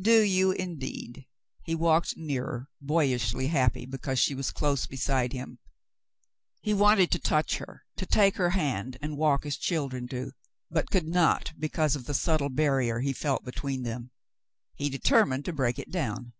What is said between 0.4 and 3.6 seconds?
indeed?" he walked nearer, boyishly